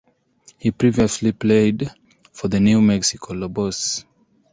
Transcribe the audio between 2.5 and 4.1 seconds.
New Mexico Lobos.